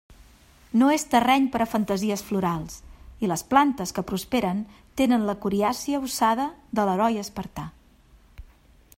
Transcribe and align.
No 0.81 0.85
és 0.91 1.03
terreny 1.09 1.43
per 1.55 1.59
a 1.65 1.67
fantasies 1.73 2.23
florals, 2.29 2.77
i 3.27 3.29
les 3.31 3.43
plantes 3.51 3.93
que 3.97 4.05
prosperen 4.11 4.63
tenen 5.01 5.27
la 5.27 5.35
coriàcia 5.43 6.01
ossada 6.07 6.47
de 6.79 6.87
l'heroi 6.89 7.21
espartà. 7.25 7.67